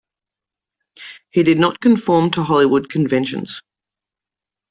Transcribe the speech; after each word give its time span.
He 1.29 1.43
did 1.43 1.59
not 1.59 1.79
conform 1.79 2.31
to 2.31 2.41
Hollywood 2.41 2.89
conventions. 2.89 3.61